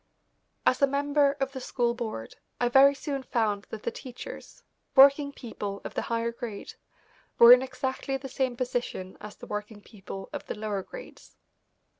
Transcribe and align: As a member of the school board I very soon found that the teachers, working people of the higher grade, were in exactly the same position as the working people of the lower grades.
As 0.65 0.81
a 0.81 0.87
member 0.87 1.33
of 1.33 1.51
the 1.51 1.61
school 1.61 1.93
board 1.93 2.35
I 2.59 2.69
very 2.69 2.95
soon 2.95 3.21
found 3.21 3.67
that 3.69 3.83
the 3.83 3.91
teachers, 3.91 4.63
working 4.95 5.31
people 5.31 5.79
of 5.83 5.93
the 5.93 6.01
higher 6.01 6.31
grade, 6.31 6.73
were 7.37 7.53
in 7.53 7.61
exactly 7.61 8.17
the 8.17 8.27
same 8.27 8.57
position 8.57 9.15
as 9.21 9.35
the 9.35 9.45
working 9.45 9.79
people 9.79 10.27
of 10.33 10.43
the 10.47 10.55
lower 10.55 10.81
grades. 10.81 11.35